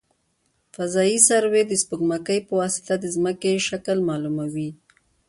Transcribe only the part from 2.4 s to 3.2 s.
په واسطه د